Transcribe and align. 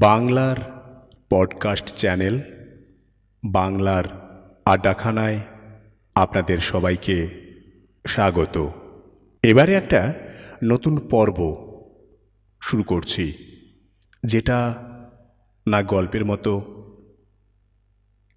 বাংলার 0.00 0.56
podcast 1.30 1.86
channel, 1.94 2.40
বাংলার 3.44 4.04
আড্ডাখানায় 4.66 5.40
আপনাদের 6.14 6.58
সবাইকে 6.58 7.16
স্বাগত। 8.06 8.68
এবারে 9.42 9.74
একটা 9.74 10.14
নতুন 10.64 11.08
পর্ব 11.08 11.38
শুরু 12.60 12.82
করছি, 12.82 13.32
যেটা 14.24 14.58
না 15.66 15.82
গল্পের 15.82 16.24
মতো 16.24 16.52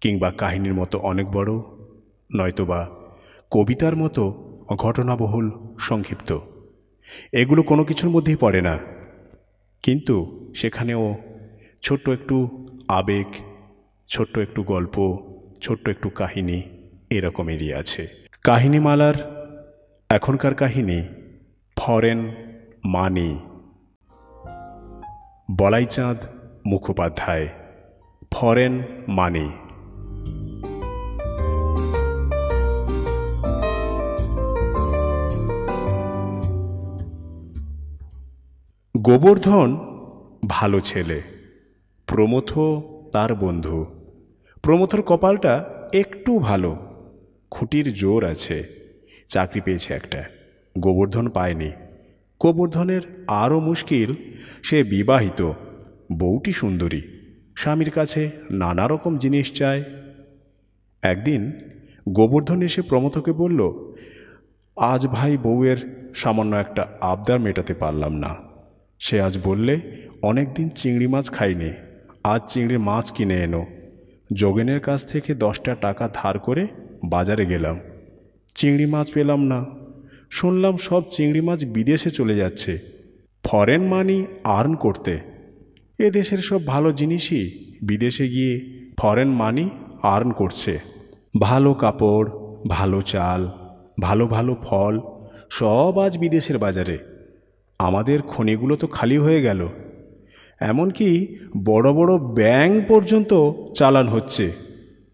কিংবা 0.00 0.30
কাহিনীর 0.30 0.74
মতো 0.74 0.98
অনেক 0.98 1.26
বড়, 1.26 1.52
নয়তোবা 2.36 2.88
কবিতার 3.50 3.96
মতো 3.96 4.22
ঘটনাবহুল 4.76 5.50
সংক্ষিপ্ত। 5.78 6.38
এগুলো 7.32 7.62
কোনো 7.62 7.84
কিছুর 7.84 8.10
মধ্যেই 8.10 8.36
পড়ে 8.36 8.60
না, 8.60 8.78
কিন্তু 9.82 10.16
সেখানেও 10.54 11.14
ছোট্ট 11.82 12.08
একটু 12.08 12.68
আবেগ, 12.88 13.26
ছোট্ট 14.08 14.38
একটু 14.38 14.62
গল্প, 14.62 15.18
ছোট্ট 15.60 15.88
একটু 15.88 16.10
কাহিনী 16.10 16.62
এরকমেরই 17.10 17.72
আছে। 17.72 18.06
কাহিনীমালার 18.44 19.14
এখনকার 20.10 20.54
কাহিনী, 20.54 21.02
foreign 21.76 22.32
money. 22.84 23.40
Balaichand 25.50 26.16
Mukhopadhyay, 26.66 27.48
foreign 28.30 28.82
money. 29.08 29.50
Gobardhan 38.96 39.76
ভালো 40.48 40.80
ছেলে। 40.80 41.31
প্রমথ 42.12 42.58
তার 43.12 43.34
বন্ধু। 43.34 43.86
প্রমথর 44.62 45.02
কপালটা 45.02 45.64
একটু 45.92 46.38
ভালো। 46.38 46.76
খুঁটির 47.50 47.92
জোর 47.92 48.24
আছে। 48.24 48.64
চাকরি 49.28 49.60
পেয়েছে 49.60 49.94
একটা। 49.94 50.24
গোবর্ধন 50.78 51.28
পায়নি। 51.28 51.70
গোবর্ধনের 52.40 53.24
আরও 53.26 53.60
মুশকিল, 53.60 54.14
সে 54.62 54.84
বিবাহিত। 54.84 55.52
বউটি 56.12 56.52
সুন্দরী। 56.52 57.00
স্বামীর 57.56 57.90
কাছে 57.90 58.30
নানা 58.50 58.88
রকম 58.88 59.18
জিনিস 59.18 59.52
চায়। 59.52 59.84
একদিন 61.02 61.52
গোবর্ধন 62.08 62.62
এসে 62.62 62.82
প্রমথকে 62.82 63.32
বলল, 63.32 63.92
আজ 64.76 65.06
ভাই 65.06 65.36
বউয়ের 65.36 66.10
সামান্য 66.14 66.56
একটা 66.56 66.86
আবদার 67.00 67.40
মেটাতে 67.40 67.74
পারলাম 67.74 68.12
না। 68.12 68.34
সে 68.98 69.20
আজ 69.20 69.38
বললে 69.44 69.96
অনেক 70.22 70.54
দিন 70.54 70.68
চিংড়ি 70.68 71.06
মাছ 71.06 71.30
খাইনি। 71.30 71.72
আজ 72.24 72.42
চিংড়ি 72.48 72.76
মাছ 72.76 73.12
কিনে 73.12 73.42
এনো। 73.42 73.66
যোগেনের 74.34 74.80
কাছ 74.80 75.06
থেকে 75.06 75.34
দশটা 75.34 75.74
টাকা 75.74 76.10
ধার 76.14 76.38
করে 76.38 76.66
বাজারে 77.04 77.46
গেলাম। 77.46 77.80
চিংড়ি 78.54 78.86
মাছ 78.86 79.12
পেলাম 79.12 79.42
না। 79.42 79.64
শুনলাম 80.30 80.76
সব 80.76 81.02
চিংড়ি 81.10 81.40
মাছ 81.40 81.64
বিদেশে 81.64 82.10
চলে 82.10 82.36
যাচ্ছে। 82.36 82.78
ফরেন 83.44 83.88
মানি 83.88 84.26
আর্ন 84.44 84.74
করতে। 84.74 85.18
এ 85.98 86.10
দেশের 86.10 86.38
সব 86.38 86.66
ভালো 86.66 86.92
জিনিসই 86.92 87.74
বিদেশে 87.82 88.28
গিয়ে 88.28 88.80
ফরেন 88.98 89.28
মানি 89.28 89.70
আর্ন 90.02 90.30
করছে। 90.30 90.80
ভালো 91.40 91.74
কাপড়, 91.74 92.30
ভালো 92.68 93.02
চাল, 93.02 93.48
ভালো 94.00 94.26
ভালো 94.26 94.56
ফল 94.62 95.00
সব 95.50 95.98
আজ 95.98 96.18
বিদেশের 96.18 96.58
বাজারে। 96.58 96.98
আমাদের 97.78 98.22
খনিগুলো 98.22 98.76
তো 98.76 98.86
খালি 98.86 99.18
হয়ে 99.18 99.42
গেল। 99.42 99.68
এমনকি 100.70 101.36
বড় 101.64 101.92
বড় 101.92 102.18
ব্যাংক 102.18 102.74
পর্যন্ত 102.88 103.32
চালান 103.74 104.06
হচ্ছে। 104.08 104.52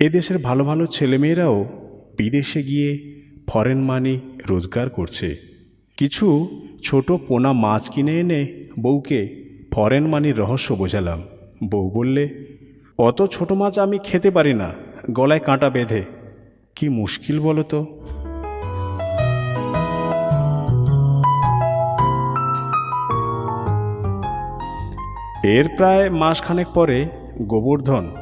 এদেশের 0.00 0.38
ভালো 0.38 0.64
ভালো 0.64 0.86
ছেলেমেয়েরাও 0.86 1.56
বিদেশে 2.18 2.62
গিয়ে 2.62 2.90
ফরেন 3.46 3.80
মানি 3.80 4.20
রোজগার 4.48 4.88
করছে। 4.88 5.28
কিছু 5.96 6.26
ছোট 6.82 7.12
পোনা 7.12 7.52
মাছ 7.52 7.90
কিনে 7.90 8.20
এনে 8.20 8.40
বউকে 8.78 9.20
ফরেন 9.70 10.06
মানির 10.06 10.36
রহস্য 10.36 10.74
বোঝালাম। 10.74 11.22
বউ 11.70 11.90
বললে, 11.90 12.24
অত 12.98 13.18
ছোট 13.26 13.52
মাছ 13.52 13.78
আমি 13.78 13.98
খেতে 14.04 14.30
পারি 14.30 14.54
না, 14.54 14.72
গলায় 15.10 15.40
কাঁটা 15.40 15.70
বেঁধে। 15.70 16.02
কি 16.76 16.88
মুশকিল 16.88 17.40
বলো 17.40 17.62
তো? 17.62 17.80
এর 25.44 25.68
প্রায় 25.76 26.10
মাসখানেক 26.10 26.66
পরে 26.66 27.06
গোবর্ধন 27.38 28.16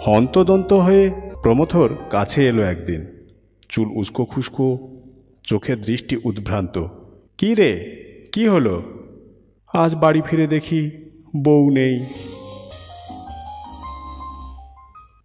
হন্তদন্ত 0.00 0.72
হয়ে 0.72 1.10
প্রমথর 1.42 1.94
কাছে 2.10 2.48
এলো 2.48 2.62
একদিন। 2.62 3.06
চুল 3.68 3.88
উস্কো 3.94 4.24
খুস্কো 4.24 4.78
চোখের 5.44 5.80
দৃষ্টি 5.80 6.16
উদ্ভ্রান্ত। 6.24 6.86
কি 7.38 7.54
রে? 7.54 7.72
কি 8.32 8.48
হলো? 8.48 8.82
আজ 9.74 9.96
বাড়ি 9.96 10.22
ফিরে 10.22 10.46
দেখি 10.46 10.90
বউ 11.36 11.70
নেই। 11.70 12.06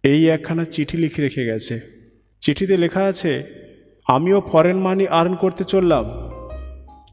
এই 0.02 0.28
একখানা 0.28 0.64
চিঠি 0.64 0.96
লিখে 0.96 1.22
রেখে 1.22 1.44
গেছে। 1.44 1.80
চিঠিতে 2.40 2.76
লেখা 2.76 3.04
আছে, 3.04 3.42
আমিও 4.08 4.40
ফরেন 4.40 4.76
মানি 4.76 5.06
আর্ন 5.06 5.34
করতে 5.34 5.64
চললাম। 5.64 6.04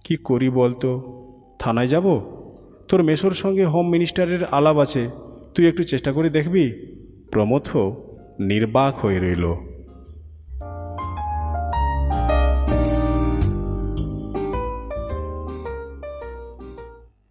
কি 0.06 0.18
করি 0.18 0.50
বলতো? 0.50 1.02
থানায় 1.60 1.88
যাব? 1.88 2.35
তোর 2.96 3.04
মেসোর 3.04 3.34
সঙ্গে 3.34 3.66
হোম 3.66 3.90
মিনিস্টারের 3.90 4.46
আলাপ 4.46 4.78
আছে। 4.78 5.10
তুই 5.56 5.68
একটু 5.68 5.84
চেষ্টা 5.84 6.12
করে 6.12 6.30
দেখবি। 6.30 6.72
প্রমথ 7.32 7.76
নির্বাক 8.40 9.06
হয়ে 9.06 9.20
রইল। 9.20 9.75